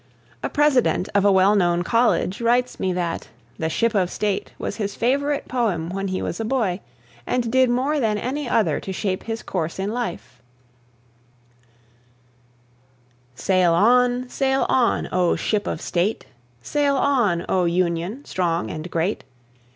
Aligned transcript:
A 0.41 0.49
president 0.49 1.09
of 1.13 1.25
a 1.25 1.31
well 1.31 1.55
known 1.55 1.83
college 1.83 2.41
writes 2.41 2.79
me 2.79 2.91
that 2.93 3.27
"The 3.59 3.69
Ship 3.69 3.93
of 3.93 4.09
State" 4.09 4.51
was 4.57 4.77
his 4.77 4.95
favourite 4.95 5.47
poem 5.47 5.89
when 5.91 6.07
he 6.07 6.23
was 6.23 6.39
a 6.39 6.43
boy, 6.43 6.79
and 7.27 7.51
did 7.51 7.69
more 7.69 7.99
than 7.99 8.17
any 8.17 8.49
other 8.49 8.79
to 8.79 8.91
shape 8.91 9.21
his 9.25 9.43
course 9.43 9.77
in 9.77 9.91
life. 9.91 10.41
Longfellow 13.37 13.73
(1807 13.73 14.25
82). 14.25 14.29
Sail 14.31 14.57
on, 14.65 14.65
sail 14.65 14.65
on, 14.67 15.07
O 15.11 15.35
Ship 15.35 15.67
of 15.67 15.79
State! 15.79 16.25
Sail 16.63 16.95
on, 16.97 17.45
O 17.47 17.65
Union, 17.65 18.25
strong 18.25 18.71
and 18.71 18.89
great! 18.89 19.23